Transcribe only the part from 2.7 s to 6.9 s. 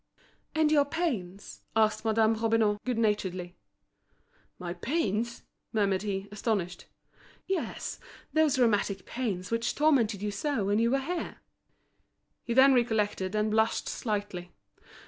good naturedly. "My pains?" murmured he, astonished.